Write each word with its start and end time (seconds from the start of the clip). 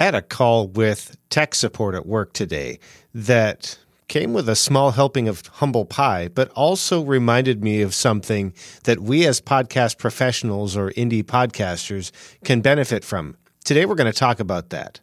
I 0.00 0.04
had 0.04 0.14
a 0.14 0.22
call 0.22 0.68
with 0.68 1.16
tech 1.28 1.56
support 1.56 1.96
at 1.96 2.06
work 2.06 2.32
today 2.32 2.78
that 3.12 3.76
came 4.06 4.32
with 4.32 4.48
a 4.48 4.54
small 4.54 4.92
helping 4.92 5.26
of 5.26 5.44
humble 5.54 5.84
pie, 5.84 6.28
but 6.28 6.50
also 6.50 7.02
reminded 7.02 7.64
me 7.64 7.82
of 7.82 7.92
something 7.92 8.54
that 8.84 9.00
we 9.00 9.26
as 9.26 9.40
podcast 9.40 9.98
professionals 9.98 10.76
or 10.76 10.90
indie 10.92 11.24
podcasters 11.24 12.12
can 12.44 12.60
benefit 12.60 13.04
from. 13.04 13.36
Today, 13.64 13.86
we're 13.86 13.96
going 13.96 14.10
to 14.10 14.16
talk 14.16 14.38
about 14.38 14.70
that. 14.70 15.00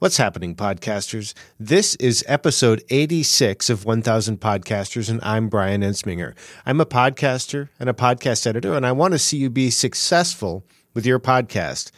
What's 0.00 0.18
happening, 0.18 0.54
podcasters? 0.54 1.32
This 1.58 1.94
is 1.94 2.22
episode 2.28 2.84
86 2.90 3.70
of 3.70 3.86
1000 3.86 4.38
Podcasters, 4.38 5.08
and 5.08 5.18
I'm 5.22 5.48
Brian 5.48 5.80
Ensminger. 5.80 6.34
I'm 6.66 6.78
a 6.78 6.86
podcaster 6.86 7.70
and 7.80 7.88
a 7.88 7.94
podcast 7.94 8.46
editor, 8.46 8.74
and 8.74 8.84
I 8.84 8.92
want 8.92 9.12
to 9.12 9.18
see 9.18 9.38
you 9.38 9.48
be 9.48 9.70
successful 9.70 10.66
with 10.92 11.06
your 11.06 11.18
podcast. 11.18 11.90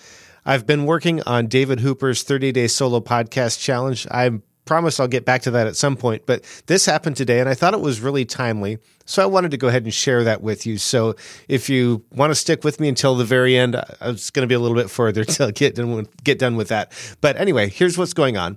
I've 0.47 0.65
been 0.65 0.87
working 0.87 1.23
on 1.23 1.49
David 1.49 1.81
Hooper's 1.81 2.23
30 2.23 2.53
day 2.53 2.69
solo 2.69 3.01
podcast 3.01 3.61
challenge. 3.61 4.07
I 4.13 4.31
promise 4.65 5.01
I'll 5.01 5.09
get 5.09 5.25
back 5.25 5.43
to 5.43 5.51
that 5.51 5.67
at 5.67 5.75
some 5.75 5.97
point, 5.97 6.23
but 6.25 6.45
this 6.67 6.87
happened 6.87 7.17
today 7.17 7.41
and 7.41 7.49
I 7.49 7.55
thought 7.55 7.75
it 7.75 7.81
was 7.81 8.01
really 8.01 8.25
timely. 8.25 8.79
So 9.07 9.23
I 9.23 9.27
wanted 9.27 9.51
to 9.51 9.57
go 9.57 9.67
ahead 9.67 9.83
and 9.83 9.93
share 9.93 10.23
that 10.25 10.43
with 10.43 10.65
you. 10.65 10.79
So 10.79 11.17
if 11.49 11.69
you 11.69 12.05
want 12.13 12.31
to 12.31 12.37
stick 12.37 12.63
with 12.63 12.79
me 12.79 12.89
until 12.89 13.17
the 13.17 13.25
very 13.25 13.57
end, 13.57 13.77
it's 14.01 14.31
going 14.31 14.45
to 14.45 14.49
be 14.49 14.55
a 14.55 14.61
little 14.61 14.77
bit 14.77 14.89
further 14.89 15.25
to 15.25 15.51
get 15.51 15.75
done 15.75 15.93
with, 15.93 16.25
get 16.25 16.39
done 16.39 16.55
with 16.55 16.69
that. 16.69 16.93
But 17.21 17.37
anyway, 17.37 17.69
here's 17.69 17.99
what's 17.99 18.15
going 18.15 18.37
on. 18.37 18.57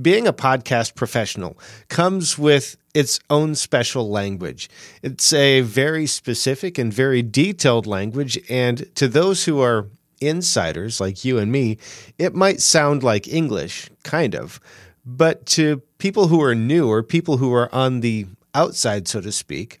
Being 0.00 0.28
a 0.28 0.32
podcast 0.32 0.94
professional 0.94 1.58
comes 1.88 2.38
with 2.38 2.76
its 2.94 3.18
own 3.30 3.54
special 3.54 4.10
language. 4.10 4.68
It's 5.02 5.32
a 5.32 5.62
very 5.62 6.06
specific 6.06 6.78
and 6.78 6.92
very 6.92 7.22
detailed 7.22 7.86
language. 7.86 8.38
And 8.48 8.94
to 8.96 9.08
those 9.08 9.44
who 9.44 9.60
are 9.60 9.88
insiders 10.20 11.00
like 11.00 11.24
you 11.24 11.38
and 11.38 11.50
me, 11.50 11.78
it 12.18 12.34
might 12.34 12.60
sound 12.60 13.02
like 13.02 13.28
English, 13.28 13.90
kind 14.02 14.34
of. 14.34 14.60
But 15.04 15.46
to 15.46 15.82
people 15.98 16.28
who 16.28 16.42
are 16.42 16.54
new 16.54 16.88
or 16.88 17.02
people 17.02 17.36
who 17.36 17.52
are 17.54 17.72
on 17.74 18.00
the 18.00 18.26
outside, 18.54 19.06
so 19.06 19.20
to 19.20 19.30
speak, 19.30 19.80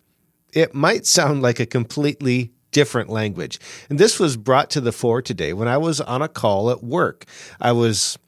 it 0.52 0.74
might 0.74 1.06
sound 1.06 1.42
like 1.42 1.60
a 1.60 1.66
completely 1.66 2.52
different 2.70 3.08
language. 3.08 3.58
And 3.88 3.98
this 3.98 4.20
was 4.20 4.36
brought 4.36 4.70
to 4.70 4.80
the 4.80 4.92
fore 4.92 5.22
today 5.22 5.52
when 5.52 5.68
I 5.68 5.78
was 5.78 6.00
on 6.00 6.22
a 6.22 6.28
call 6.28 6.70
at 6.70 6.84
work. 6.84 7.24
I 7.60 7.72
was 7.72 8.18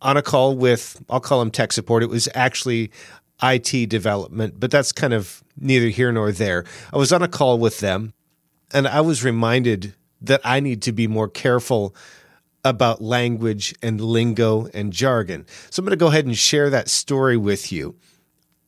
on 0.00 0.16
a 0.16 0.22
call 0.22 0.56
with, 0.56 1.02
I'll 1.08 1.20
call 1.20 1.40
them 1.40 1.50
tech 1.50 1.72
support. 1.72 2.02
It 2.02 2.10
was 2.10 2.28
actually 2.34 2.90
IT 3.42 3.88
development, 3.88 4.60
but 4.60 4.70
that's 4.70 4.92
kind 4.92 5.12
of 5.12 5.42
neither 5.58 5.88
here 5.88 6.12
nor 6.12 6.32
there. 6.32 6.64
I 6.92 6.98
was 6.98 7.12
on 7.12 7.22
a 7.22 7.28
call 7.28 7.58
with 7.58 7.80
them 7.80 8.12
and 8.72 8.86
I 8.86 9.00
was 9.00 9.24
reminded 9.24 9.94
that 10.26 10.40
I 10.44 10.60
need 10.60 10.82
to 10.82 10.92
be 10.92 11.06
more 11.06 11.28
careful 11.28 11.94
about 12.64 13.02
language 13.02 13.74
and 13.82 14.00
lingo 14.00 14.68
and 14.72 14.92
jargon. 14.92 15.46
So 15.70 15.80
I'm 15.80 15.84
going 15.84 15.90
to 15.90 15.96
go 15.96 16.06
ahead 16.06 16.24
and 16.26 16.36
share 16.36 16.70
that 16.70 16.88
story 16.88 17.36
with 17.36 17.70
you. 17.70 17.96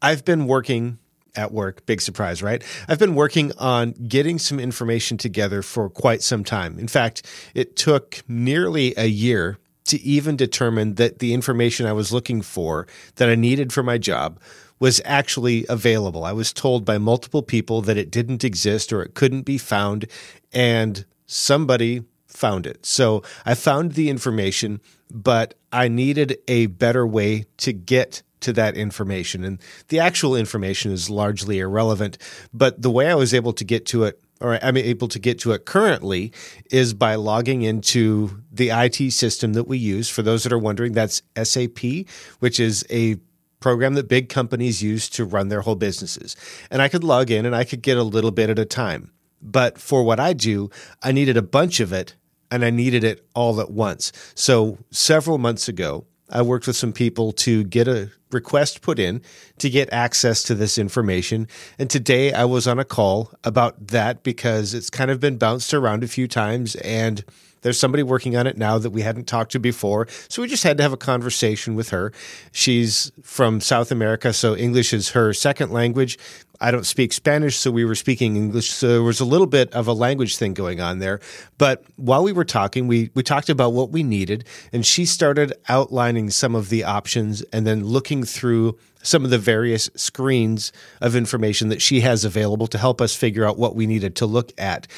I've 0.02 0.24
been 0.24 0.46
working 0.46 0.98
at 1.34 1.52
work, 1.52 1.84
big 1.86 2.00
surprise, 2.00 2.42
right? 2.42 2.62
I've 2.88 2.98
been 2.98 3.14
working 3.14 3.52
on 3.58 3.92
getting 3.92 4.38
some 4.38 4.58
information 4.58 5.18
together 5.18 5.62
for 5.62 5.88
quite 5.88 6.22
some 6.22 6.44
time. 6.44 6.78
In 6.78 6.88
fact, 6.88 7.22
it 7.54 7.76
took 7.76 8.22
nearly 8.28 8.94
a 8.96 9.06
year 9.06 9.58
to 9.84 10.00
even 10.02 10.36
determine 10.36 10.94
that 10.94 11.20
the 11.20 11.32
information 11.32 11.86
I 11.86 11.92
was 11.92 12.12
looking 12.12 12.42
for 12.42 12.86
that 13.16 13.28
I 13.28 13.34
needed 13.34 13.72
for 13.72 13.82
my 13.82 13.98
job 13.98 14.40
was 14.78 15.00
actually 15.04 15.64
available. 15.68 16.24
I 16.24 16.32
was 16.32 16.52
told 16.52 16.84
by 16.84 16.98
multiple 16.98 17.42
people 17.42 17.80
that 17.82 17.96
it 17.96 18.10
didn't 18.10 18.44
exist 18.44 18.92
or 18.92 19.02
it 19.02 19.14
couldn't 19.14 19.42
be 19.42 19.58
found. 19.58 20.06
And 20.52 21.04
somebody 21.26 22.02
found 22.26 22.66
it. 22.66 22.84
So 22.84 23.22
I 23.44 23.54
found 23.54 23.92
the 23.92 24.10
information, 24.10 24.80
but 25.10 25.54
I 25.72 25.88
needed 25.88 26.38
a 26.48 26.66
better 26.66 27.06
way 27.06 27.46
to 27.58 27.72
get 27.72 28.22
to 28.40 28.52
that 28.52 28.76
information. 28.76 29.44
And 29.44 29.58
the 29.88 29.98
actual 29.98 30.36
information 30.36 30.92
is 30.92 31.08
largely 31.10 31.58
irrelevant, 31.58 32.18
but 32.52 32.80
the 32.80 32.90
way 32.90 33.10
I 33.10 33.14
was 33.14 33.32
able 33.32 33.52
to 33.54 33.64
get 33.64 33.86
to 33.86 34.04
it 34.04 34.20
or 34.40 34.58
I'm 34.62 34.76
able 34.76 35.08
to 35.08 35.18
get 35.18 35.38
to 35.40 35.52
it 35.52 35.64
currently 35.64 36.32
is 36.70 36.92
by 36.92 37.14
logging 37.14 37.62
into 37.62 38.42
the 38.52 38.68
IT 38.68 39.12
system 39.12 39.54
that 39.54 39.66
we 39.66 39.78
use. 39.78 40.10
For 40.10 40.22
those 40.22 40.42
that 40.42 40.52
are 40.52 40.58
wondering, 40.58 40.92
that's 40.92 41.22
SAP, 41.42 42.06
which 42.40 42.60
is 42.60 42.84
a 42.90 43.16
program 43.60 43.94
that 43.94 44.08
big 44.08 44.28
companies 44.28 44.82
use 44.82 45.08
to 45.10 45.24
run 45.24 45.48
their 45.48 45.62
whole 45.62 45.74
businesses. 45.74 46.36
And 46.70 46.82
I 46.82 46.88
could 46.88 47.02
log 47.02 47.30
in 47.30 47.46
and 47.46 47.56
I 47.56 47.64
could 47.64 47.80
get 47.80 47.96
a 47.96 48.02
little 48.02 48.30
bit 48.30 48.50
at 48.50 48.58
a 48.58 48.66
time. 48.66 49.10
But 49.46 49.78
for 49.78 50.02
what 50.02 50.20
I 50.20 50.32
do, 50.32 50.70
I 51.02 51.12
needed 51.12 51.36
a 51.36 51.42
bunch 51.42 51.80
of 51.80 51.92
it 51.92 52.16
and 52.50 52.64
I 52.64 52.70
needed 52.70 53.04
it 53.04 53.26
all 53.34 53.60
at 53.60 53.70
once. 53.70 54.12
So 54.34 54.78
several 54.90 55.38
months 55.38 55.68
ago, 55.68 56.04
I 56.28 56.42
worked 56.42 56.66
with 56.66 56.76
some 56.76 56.92
people 56.92 57.32
to 57.32 57.64
get 57.64 57.86
a 57.86 58.10
request 58.32 58.82
put 58.82 58.98
in 58.98 59.22
to 59.58 59.70
get 59.70 59.92
access 59.92 60.42
to 60.44 60.54
this 60.54 60.78
information. 60.78 61.46
And 61.78 61.88
today 61.88 62.32
I 62.32 62.44
was 62.44 62.66
on 62.66 62.78
a 62.80 62.84
call 62.84 63.32
about 63.44 63.88
that 63.88 64.24
because 64.24 64.74
it's 64.74 64.90
kind 64.90 65.10
of 65.10 65.20
been 65.20 65.38
bounced 65.38 65.72
around 65.72 66.02
a 66.02 66.08
few 66.08 66.26
times 66.26 66.74
and 66.76 67.24
there's 67.62 67.80
somebody 67.80 68.02
working 68.04 68.36
on 68.36 68.46
it 68.46 68.56
now 68.56 68.78
that 68.78 68.90
we 68.90 69.02
hadn't 69.02 69.26
talked 69.26 69.52
to 69.52 69.58
before. 69.58 70.06
So 70.28 70.40
we 70.40 70.46
just 70.46 70.62
had 70.62 70.76
to 70.76 70.84
have 70.84 70.92
a 70.92 70.96
conversation 70.96 71.74
with 71.74 71.90
her. 71.90 72.12
She's 72.52 73.10
from 73.22 73.60
South 73.60 73.90
America, 73.90 74.32
so 74.32 74.54
English 74.54 74.92
is 74.92 75.10
her 75.10 75.32
second 75.32 75.72
language. 75.72 76.16
I 76.60 76.70
don't 76.70 76.86
speak 76.86 77.12
Spanish, 77.12 77.56
so 77.56 77.70
we 77.70 77.84
were 77.84 77.94
speaking 77.94 78.36
English. 78.36 78.70
So 78.70 78.88
there 78.88 79.02
was 79.02 79.20
a 79.20 79.24
little 79.24 79.46
bit 79.46 79.72
of 79.72 79.86
a 79.86 79.92
language 79.92 80.36
thing 80.36 80.54
going 80.54 80.80
on 80.80 80.98
there. 80.98 81.20
But 81.58 81.84
while 81.96 82.22
we 82.22 82.32
were 82.32 82.44
talking, 82.44 82.86
we, 82.86 83.10
we 83.14 83.22
talked 83.22 83.48
about 83.48 83.72
what 83.72 83.90
we 83.90 84.02
needed, 84.02 84.46
and 84.72 84.84
she 84.84 85.04
started 85.04 85.52
outlining 85.68 86.30
some 86.30 86.54
of 86.54 86.68
the 86.68 86.84
options 86.84 87.42
and 87.52 87.66
then 87.66 87.84
looking 87.84 88.24
through 88.24 88.78
some 89.02 89.24
of 89.24 89.30
the 89.30 89.38
various 89.38 89.88
screens 89.94 90.72
of 91.00 91.14
information 91.14 91.68
that 91.68 91.80
she 91.80 92.00
has 92.00 92.24
available 92.24 92.66
to 92.66 92.78
help 92.78 93.00
us 93.00 93.14
figure 93.14 93.44
out 93.44 93.56
what 93.56 93.76
we 93.76 93.86
needed 93.86 94.16
to 94.16 94.26
look 94.26 94.52
at. 94.58 94.88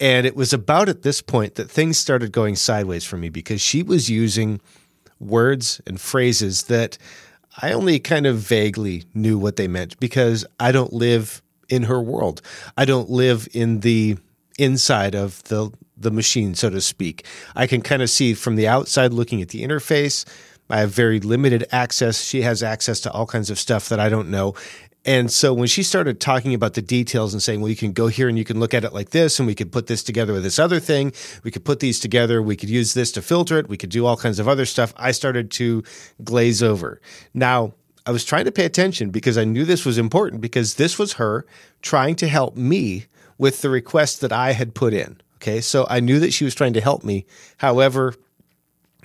And 0.00 0.26
it 0.26 0.36
was 0.36 0.52
about 0.52 0.88
at 0.88 1.02
this 1.02 1.22
point 1.22 1.54
that 1.54 1.70
things 1.70 1.96
started 1.96 2.32
going 2.32 2.56
sideways 2.56 3.04
for 3.04 3.16
me 3.16 3.30
because 3.30 3.60
she 3.60 3.82
was 3.82 4.10
using 4.10 4.60
words 5.20 5.80
and 5.86 6.00
phrases 6.00 6.64
that 6.64 6.98
I 7.60 7.72
only 7.72 7.98
kind 7.98 8.26
of 8.26 8.38
vaguely 8.38 9.04
knew 9.14 9.38
what 9.38 9.56
they 9.56 9.68
meant 9.68 9.98
because 10.00 10.44
I 10.58 10.72
don't 10.72 10.92
live 10.92 11.42
in 11.68 11.84
her 11.84 12.00
world. 12.00 12.42
I 12.76 12.84
don't 12.84 13.10
live 13.10 13.48
in 13.52 13.80
the 13.80 14.16
inside 14.58 15.14
of 15.14 15.42
the 15.44 15.70
the 15.96 16.10
machine, 16.10 16.54
so 16.54 16.70
to 16.70 16.80
speak. 16.80 17.24
I 17.54 17.66
can 17.66 17.80
kind 17.80 18.02
of 18.02 18.10
see 18.10 18.34
from 18.34 18.56
the 18.56 18.66
outside 18.66 19.12
looking 19.12 19.40
at 19.40 19.50
the 19.50 19.62
interface. 19.62 20.24
I 20.68 20.80
have 20.80 20.90
very 20.90 21.20
limited 21.20 21.66
access. 21.70 22.22
She 22.22 22.42
has 22.42 22.62
access 22.62 23.00
to 23.00 23.12
all 23.12 23.26
kinds 23.26 23.48
of 23.48 23.58
stuff 23.58 23.88
that 23.90 24.00
I 24.00 24.08
don't 24.08 24.28
know. 24.28 24.54
And 25.04 25.30
so 25.30 25.52
when 25.52 25.68
she 25.68 25.82
started 25.82 26.20
talking 26.20 26.54
about 26.54 26.74
the 26.74 26.82
details 26.82 27.34
and 27.34 27.42
saying, 27.42 27.60
well, 27.60 27.68
you 27.68 27.76
can 27.76 27.92
go 27.92 28.06
here 28.06 28.28
and 28.28 28.38
you 28.38 28.44
can 28.44 28.58
look 28.58 28.72
at 28.72 28.84
it 28.84 28.92
like 28.92 29.10
this, 29.10 29.38
and 29.38 29.46
we 29.46 29.54
could 29.54 29.70
put 29.70 29.86
this 29.86 30.02
together 30.02 30.32
with 30.32 30.42
this 30.42 30.58
other 30.58 30.80
thing, 30.80 31.12
we 31.42 31.50
could 31.50 31.64
put 31.64 31.80
these 31.80 32.00
together, 32.00 32.42
we 32.42 32.56
could 32.56 32.70
use 32.70 32.94
this 32.94 33.12
to 33.12 33.22
filter 33.22 33.58
it, 33.58 33.68
we 33.68 33.76
could 33.76 33.90
do 33.90 34.06
all 34.06 34.16
kinds 34.16 34.38
of 34.38 34.48
other 34.48 34.64
stuff, 34.64 34.94
I 34.96 35.10
started 35.12 35.50
to 35.52 35.82
glaze 36.22 36.62
over. 36.62 37.00
Now, 37.34 37.74
I 38.06 38.10
was 38.10 38.24
trying 38.24 38.44
to 38.44 38.52
pay 38.52 38.64
attention 38.64 39.10
because 39.10 39.38
I 39.38 39.44
knew 39.44 39.64
this 39.64 39.86
was 39.86 39.98
important 39.98 40.42
because 40.42 40.74
this 40.74 40.98
was 40.98 41.14
her 41.14 41.46
trying 41.80 42.16
to 42.16 42.28
help 42.28 42.56
me 42.56 43.06
with 43.38 43.62
the 43.62 43.70
request 43.70 44.20
that 44.20 44.32
I 44.32 44.52
had 44.52 44.74
put 44.74 44.92
in. 44.92 45.20
Okay. 45.36 45.60
So 45.60 45.86
I 45.90 46.00
knew 46.00 46.20
that 46.20 46.32
she 46.32 46.44
was 46.44 46.54
trying 46.54 46.72
to 46.72 46.80
help 46.80 47.04
me. 47.04 47.26
However, 47.58 48.14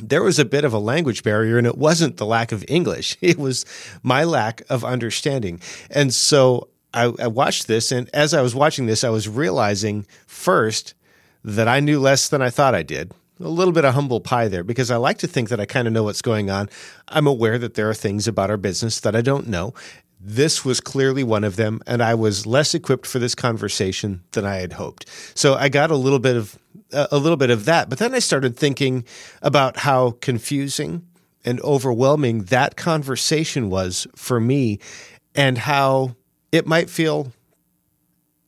there 0.02 0.24
was 0.24 0.40
a 0.40 0.46
bit 0.46 0.66
of 0.66 0.74
a 0.74 0.80
language 0.80 1.24
barrier, 1.24 1.58
and 1.58 1.68
it 1.68 1.78
wasn't 1.78 2.18
the 2.18 2.26
lack 2.26 2.52
of 2.52 2.66
English, 2.68 3.18
it 3.22 3.38
was 3.38 3.66
my 4.04 4.24
lack 4.24 4.62
of 4.70 4.84
understanding. 4.84 5.62
And 5.90 6.14
so 6.14 6.70
I, 6.94 7.12
I, 7.20 7.28
watched 7.28 7.68
this, 7.68 7.92
and 7.92 8.10
as 8.14 8.34
I 8.34 8.42
was 8.42 8.56
watching 8.56 8.88
this, 8.88 9.04
I 9.04 9.10
was 9.10 9.28
realizing 9.28 10.06
first 10.26 10.96
that 11.44 11.68
I 11.68 11.80
knew 11.80 12.00
less 12.00 12.30
than 12.30 12.42
I 12.42 12.50
thought 12.50 12.76
I 12.76 12.84
did. 12.84 13.12
A 13.40 13.48
little 13.48 13.72
bit 13.72 13.86
of 13.86 13.94
humble 13.94 14.20
pie 14.20 14.50
there 14.50 14.66
because 14.66 14.92
I 14.92 14.98
like 14.98 15.20
to 15.20 15.28
think 15.28 15.48
that 15.48 15.62
I 15.62 15.66
kind 15.66 15.88
of 15.88 15.94
know 15.94 16.04
what's 16.04 16.22
going 16.22 16.50
on. 16.50 16.70
I'm 17.08 17.26
aware 17.26 17.58
that 17.58 17.76
there 17.76 17.90
are 17.90 17.94
things 17.94 18.28
about 18.28 18.50
our 18.50 18.58
business 18.58 19.00
that 19.00 19.16
I 19.16 19.22
don't 19.22 19.48
know. 19.48 19.74
This 20.20 20.66
was 20.66 20.82
clearly 20.82 21.24
one 21.24 21.46
of 21.46 21.56
them, 21.56 21.80
and 21.88 22.04
I 22.04 22.16
was 22.16 22.46
less 22.46 22.74
equipped 22.74 23.08
for 23.08 23.20
this 23.20 23.36
conversation 23.36 24.24
than 24.32 24.46
I 24.46 24.56
had 24.56 24.74
hoped. 24.74 25.06
So 25.36 25.56
I 25.56 25.70
got 25.70 25.92
a 25.92 25.96
little 25.96 26.20
bit 26.20 26.36
of 26.36 26.60
a 26.92 27.18
little 27.18 27.38
bit 27.38 27.50
of 27.50 27.66
that. 27.66 27.90
But 27.90 28.00
then 28.00 28.14
I 28.14 28.20
started 28.20 28.56
thinking 28.56 29.04
about 29.42 29.78
how 29.78 30.12
confusing 30.22 31.06
and 31.46 31.60
overwhelming 31.62 32.44
that 32.46 32.76
conversation 32.76 33.70
was 33.70 34.08
for 34.16 34.40
me 34.40 34.80
and 35.36 35.58
how 35.58 36.16
it 36.52 36.68
might 36.68 36.90
feel 36.90 37.32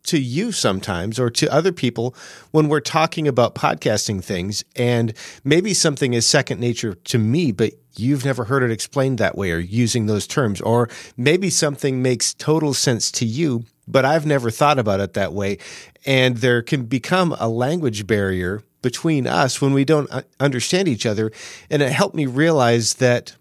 to 0.04 0.20
you 0.20 0.52
sometimes 0.52 1.20
or 1.20 1.30
to 1.30 1.52
other 1.54 1.72
people 1.72 2.16
when 2.52 2.68
we're 2.68 2.80
talking 2.80 3.28
about 3.28 3.56
podcasting 3.56 4.24
things 4.24 4.64
and 4.76 5.14
maybe 5.44 5.74
something 5.74 6.14
is 6.14 6.26
second 6.26 6.60
nature 6.60 6.96
to 6.96 7.20
me 7.20 7.52
but 7.52 7.72
you've 7.96 8.26
never 8.26 8.46
heard 8.46 8.64
it 8.64 8.72
explained 8.72 9.20
that 9.20 9.38
way 9.38 9.52
or 9.52 9.60
using 9.60 10.08
those 10.08 10.26
terms 10.26 10.60
or 10.62 10.90
maybe 11.18 11.50
something 11.50 12.02
makes 12.02 12.34
total 12.34 12.74
sense 12.74 13.12
to 13.12 13.26
you 13.26 13.64
but 13.88 14.06
I've 14.06 14.26
never 14.26 14.50
thought 14.52 14.80
about 14.80 15.00
it 15.00 15.14
that 15.14 15.34
way 15.34 15.58
and 16.06 16.38
there 16.38 16.62
can 16.62 16.86
become 16.86 17.36
a 17.40 17.48
language 17.48 18.08
barrier 18.08 18.64
between 18.82 19.28
us 19.28 19.62
when 19.62 19.74
we 19.74 19.86
don't 19.86 20.12
uh, 20.12 20.24
understand 20.40 20.88
each 20.88 21.06
other. 21.06 21.32
And 21.70 21.82
it 21.82 21.92
helped 21.92 22.16
me 22.16 22.26
realize 22.26 22.96
that 22.96 23.36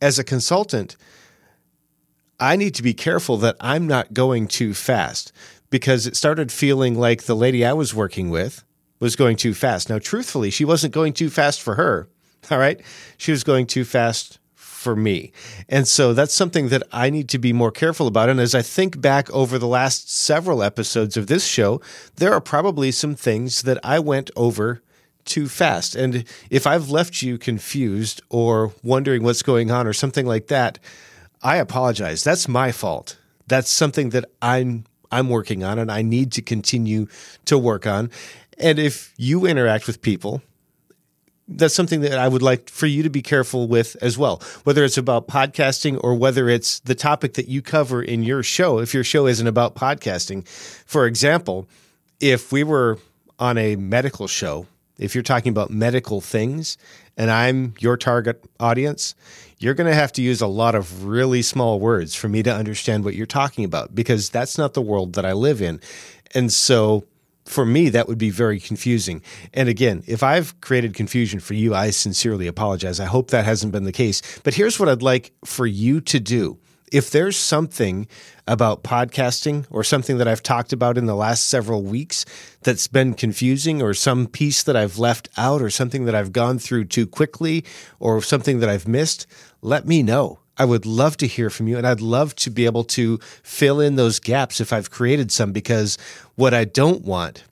as 0.00 0.18
a 0.18 0.24
consultant, 0.24 0.96
I 2.38 2.56
need 2.56 2.74
to 2.74 2.82
be 2.82 2.92
careful 2.92 3.36
that 3.38 3.56
I'm 3.60 3.86
not 3.86 4.12
going 4.12 4.48
too 4.48 4.74
fast 4.74 5.32
because 5.70 6.06
it 6.06 6.16
started 6.16 6.52
feeling 6.52 6.98
like 6.98 7.22
the 7.22 7.36
lady 7.36 7.64
I 7.64 7.72
was 7.72 7.94
working 7.94 8.30
with 8.30 8.64
was 9.00 9.16
going 9.16 9.36
too 9.36 9.54
fast. 9.54 9.88
Now, 9.88 9.98
truthfully, 9.98 10.50
she 10.50 10.64
wasn't 10.64 10.92
going 10.92 11.12
too 11.12 11.30
fast 11.30 11.62
for 11.62 11.76
her. 11.76 12.08
All 12.50 12.58
right. 12.58 12.80
She 13.16 13.30
was 13.30 13.44
going 13.44 13.66
too 13.66 13.84
fast 13.84 14.38
for 14.82 14.96
me. 14.96 15.32
And 15.68 15.86
so 15.86 16.12
that's 16.12 16.34
something 16.34 16.68
that 16.68 16.82
I 16.92 17.08
need 17.08 17.28
to 17.30 17.38
be 17.38 17.52
more 17.52 17.70
careful 17.70 18.08
about. 18.08 18.28
And 18.28 18.40
as 18.40 18.54
I 18.54 18.62
think 18.62 19.00
back 19.00 19.30
over 19.30 19.58
the 19.58 19.68
last 19.68 20.12
several 20.12 20.62
episodes 20.62 21.16
of 21.16 21.28
this 21.28 21.46
show, 21.46 21.80
there 22.16 22.32
are 22.34 22.40
probably 22.40 22.90
some 22.90 23.14
things 23.14 23.62
that 23.62 23.78
I 23.84 24.00
went 24.00 24.30
over 24.36 24.82
too 25.24 25.48
fast. 25.48 25.94
And 25.94 26.24
if 26.50 26.66
I've 26.66 26.90
left 26.90 27.22
you 27.22 27.38
confused 27.38 28.20
or 28.28 28.72
wondering 28.82 29.22
what's 29.22 29.42
going 29.42 29.70
on 29.70 29.86
or 29.86 29.92
something 29.92 30.26
like 30.26 30.48
that, 30.48 30.80
I 31.42 31.56
apologize. 31.56 32.24
That's 32.24 32.48
my 32.48 32.72
fault. 32.72 33.16
That's 33.46 33.70
something 33.70 34.10
that 34.10 34.24
I'm 34.40 34.84
I'm 35.10 35.28
working 35.28 35.62
on 35.62 35.78
and 35.78 35.92
I 35.92 36.00
need 36.00 36.32
to 36.32 36.42
continue 36.42 37.06
to 37.44 37.58
work 37.58 37.86
on. 37.86 38.10
And 38.58 38.78
if 38.78 39.12
you 39.18 39.44
interact 39.44 39.86
with 39.86 40.00
people 40.00 40.42
that's 41.48 41.74
something 41.74 42.00
that 42.02 42.18
I 42.18 42.28
would 42.28 42.42
like 42.42 42.70
for 42.70 42.86
you 42.86 43.02
to 43.02 43.10
be 43.10 43.22
careful 43.22 43.66
with 43.68 43.96
as 44.00 44.16
well. 44.16 44.42
Whether 44.64 44.84
it's 44.84 44.98
about 44.98 45.28
podcasting 45.28 45.98
or 46.02 46.14
whether 46.14 46.48
it's 46.48 46.80
the 46.80 46.94
topic 46.94 47.34
that 47.34 47.48
you 47.48 47.62
cover 47.62 48.02
in 48.02 48.22
your 48.22 48.42
show, 48.42 48.78
if 48.78 48.94
your 48.94 49.04
show 49.04 49.26
isn't 49.26 49.46
about 49.46 49.74
podcasting. 49.74 50.46
For 50.86 51.06
example, 51.06 51.66
if 52.20 52.52
we 52.52 52.62
were 52.62 52.98
on 53.38 53.58
a 53.58 53.76
medical 53.76 54.28
show, 54.28 54.66
if 54.98 55.14
you're 55.14 55.22
talking 55.22 55.50
about 55.50 55.70
medical 55.70 56.20
things 56.20 56.76
and 57.16 57.30
I'm 57.30 57.74
your 57.80 57.96
target 57.96 58.44
audience, 58.60 59.14
you're 59.58 59.74
going 59.74 59.88
to 59.88 59.94
have 59.94 60.12
to 60.12 60.22
use 60.22 60.40
a 60.40 60.46
lot 60.46 60.74
of 60.74 61.04
really 61.04 61.42
small 61.42 61.80
words 61.80 62.14
for 62.14 62.28
me 62.28 62.42
to 62.42 62.54
understand 62.54 63.04
what 63.04 63.14
you're 63.14 63.26
talking 63.26 63.64
about 63.64 63.94
because 63.94 64.30
that's 64.30 64.58
not 64.58 64.74
the 64.74 64.82
world 64.82 65.14
that 65.14 65.24
I 65.24 65.32
live 65.32 65.60
in. 65.60 65.80
And 66.34 66.52
so 66.52 67.04
for 67.52 67.66
me, 67.66 67.90
that 67.90 68.08
would 68.08 68.18
be 68.18 68.30
very 68.30 68.58
confusing. 68.58 69.22
And 69.52 69.68
again, 69.68 70.02
if 70.06 70.22
I've 70.22 70.60
created 70.60 70.94
confusion 70.94 71.38
for 71.38 71.54
you, 71.54 71.74
I 71.74 71.90
sincerely 71.90 72.46
apologize. 72.46 72.98
I 72.98 73.04
hope 73.04 73.30
that 73.30 73.44
hasn't 73.44 73.72
been 73.72 73.84
the 73.84 73.92
case. 73.92 74.22
But 74.42 74.54
here's 74.54 74.80
what 74.80 74.88
I'd 74.88 75.02
like 75.02 75.32
for 75.44 75.66
you 75.66 76.00
to 76.00 76.18
do. 76.18 76.58
If 76.90 77.10
there's 77.10 77.38
something 77.38 78.06
about 78.46 78.84
podcasting 78.84 79.64
or 79.70 79.82
something 79.82 80.18
that 80.18 80.28
I've 80.28 80.42
talked 80.42 80.74
about 80.74 80.98
in 80.98 81.06
the 81.06 81.14
last 81.14 81.48
several 81.48 81.82
weeks 81.82 82.26
that's 82.62 82.86
been 82.86 83.14
confusing, 83.14 83.80
or 83.80 83.94
some 83.94 84.26
piece 84.26 84.62
that 84.64 84.76
I've 84.76 84.98
left 84.98 85.30
out, 85.38 85.62
or 85.62 85.70
something 85.70 86.04
that 86.04 86.14
I've 86.14 86.32
gone 86.32 86.58
through 86.58 86.84
too 86.84 87.06
quickly, 87.06 87.64
or 87.98 88.20
something 88.20 88.60
that 88.60 88.68
I've 88.68 88.86
missed, 88.86 89.26
let 89.62 89.86
me 89.86 90.02
know. 90.02 90.40
I 90.58 90.64
would 90.64 90.84
love 90.84 91.16
to 91.18 91.26
hear 91.26 91.50
from 91.50 91.68
you 91.68 91.78
and 91.78 91.86
I'd 91.86 92.00
love 92.00 92.34
to 92.36 92.50
be 92.50 92.66
able 92.66 92.84
to 92.84 93.18
fill 93.42 93.80
in 93.80 93.96
those 93.96 94.20
gaps 94.20 94.60
if 94.60 94.72
I've 94.72 94.90
created 94.90 95.32
some 95.32 95.52
because 95.52 95.96
what 96.34 96.52
I 96.52 96.64
don't 96.64 97.02
want 97.02 97.44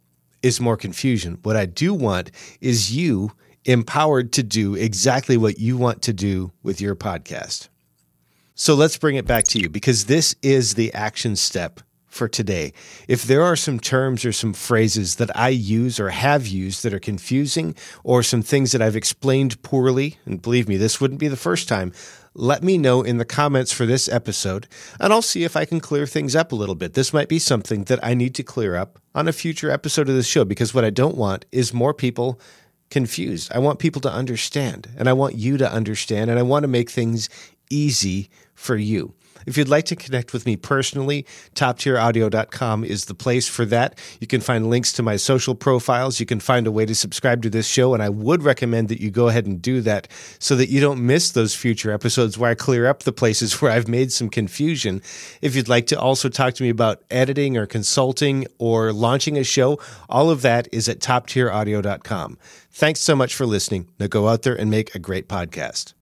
is 0.42 0.60
more 0.60 0.76
confusion. 0.76 1.38
What 1.42 1.56
I 1.56 1.66
do 1.66 1.94
want 1.94 2.30
is 2.60 2.94
you 2.94 3.32
empowered 3.64 4.32
to 4.32 4.42
do 4.42 4.74
exactly 4.74 5.36
what 5.36 5.58
you 5.58 5.76
want 5.76 6.02
to 6.02 6.12
do 6.12 6.52
with 6.62 6.80
your 6.80 6.94
podcast. 6.94 7.68
So 8.54 8.74
let's 8.74 8.98
bring 8.98 9.16
it 9.16 9.26
back 9.26 9.44
to 9.44 9.58
you 9.58 9.68
because 9.68 10.04
this 10.04 10.34
is 10.42 10.74
the 10.74 10.92
action 10.92 11.36
step 11.36 11.80
for 12.10 12.28
today. 12.28 12.72
If 13.08 13.22
there 13.22 13.42
are 13.42 13.56
some 13.56 13.80
terms 13.80 14.24
or 14.24 14.32
some 14.32 14.52
phrases 14.52 15.14
that 15.16 15.34
I 15.36 15.48
use 15.48 15.98
or 15.98 16.10
have 16.10 16.46
used 16.46 16.82
that 16.82 16.92
are 16.92 17.00
confusing 17.00 17.74
or 18.04 18.22
some 18.22 18.42
things 18.42 18.72
that 18.72 18.82
I've 18.82 18.96
explained 18.96 19.62
poorly, 19.62 20.18
and 20.26 20.42
believe 20.42 20.68
me, 20.68 20.76
this 20.76 21.00
wouldn't 21.00 21.20
be 21.20 21.28
the 21.28 21.36
first 21.36 21.68
time, 21.68 21.92
let 22.34 22.62
me 22.62 22.78
know 22.78 23.02
in 23.02 23.18
the 23.18 23.24
comments 23.24 23.72
for 23.72 23.86
this 23.86 24.08
episode, 24.08 24.68
and 24.98 25.12
I'll 25.12 25.22
see 25.22 25.44
if 25.44 25.56
I 25.56 25.64
can 25.64 25.80
clear 25.80 26.06
things 26.06 26.36
up 26.36 26.52
a 26.52 26.56
little 26.56 26.74
bit. 26.74 26.94
This 26.94 27.12
might 27.12 27.28
be 27.28 27.38
something 27.38 27.84
that 27.84 28.04
I 28.04 28.14
need 28.14 28.34
to 28.36 28.42
clear 28.42 28.76
up 28.76 28.98
on 29.14 29.26
a 29.26 29.32
future 29.32 29.70
episode 29.70 30.08
of 30.08 30.14
this 30.14 30.26
show 30.26 30.44
because 30.44 30.74
what 30.74 30.84
I 30.84 30.90
don't 30.90 31.16
want 31.16 31.44
is 31.50 31.74
more 31.74 31.94
people 31.94 32.40
confused. 32.90 33.50
I 33.52 33.58
want 33.58 33.78
people 33.78 34.00
to 34.02 34.12
understand, 34.12 34.88
and 34.96 35.08
I 35.08 35.12
want 35.12 35.36
you 35.36 35.56
to 35.56 35.72
understand, 35.72 36.30
and 36.30 36.38
I 36.38 36.42
want 36.42 36.64
to 36.64 36.68
make 36.68 36.90
things 36.90 37.28
easy 37.70 38.28
for 38.54 38.76
you. 38.76 39.14
If 39.46 39.56
you'd 39.56 39.68
like 39.68 39.86
to 39.86 39.96
connect 39.96 40.32
with 40.32 40.46
me 40.46 40.56
personally, 40.56 41.26
toptieraudio.com 41.54 42.84
is 42.84 43.06
the 43.06 43.14
place 43.14 43.48
for 43.48 43.64
that. 43.66 43.98
You 44.20 44.26
can 44.26 44.40
find 44.40 44.68
links 44.68 44.92
to 44.94 45.02
my 45.02 45.16
social 45.16 45.54
profiles. 45.54 46.20
You 46.20 46.26
can 46.26 46.40
find 46.40 46.66
a 46.66 46.72
way 46.72 46.86
to 46.86 46.94
subscribe 46.94 47.42
to 47.42 47.50
this 47.50 47.66
show. 47.66 47.94
And 47.94 48.02
I 48.02 48.08
would 48.08 48.42
recommend 48.42 48.88
that 48.88 49.00
you 49.00 49.10
go 49.10 49.28
ahead 49.28 49.46
and 49.46 49.60
do 49.60 49.80
that 49.82 50.08
so 50.38 50.56
that 50.56 50.68
you 50.68 50.80
don't 50.80 51.04
miss 51.04 51.30
those 51.30 51.54
future 51.54 51.90
episodes 51.90 52.36
where 52.36 52.50
I 52.50 52.54
clear 52.54 52.86
up 52.86 53.02
the 53.02 53.12
places 53.12 53.54
where 53.60 53.72
I've 53.72 53.88
made 53.88 54.12
some 54.12 54.28
confusion. 54.28 55.02
If 55.40 55.56
you'd 55.56 55.68
like 55.68 55.86
to 55.88 55.98
also 55.98 56.28
talk 56.28 56.54
to 56.54 56.62
me 56.62 56.68
about 56.68 57.02
editing 57.10 57.56
or 57.56 57.66
consulting 57.66 58.46
or 58.58 58.92
launching 58.92 59.38
a 59.38 59.44
show, 59.44 59.80
all 60.08 60.30
of 60.30 60.42
that 60.42 60.68
is 60.72 60.88
at 60.88 61.00
toptieraudio.com. 61.00 62.38
Thanks 62.72 63.00
so 63.00 63.16
much 63.16 63.34
for 63.34 63.46
listening. 63.46 63.88
Now 63.98 64.06
go 64.06 64.28
out 64.28 64.42
there 64.42 64.54
and 64.54 64.70
make 64.70 64.94
a 64.94 64.98
great 64.98 65.28
podcast. 65.28 65.94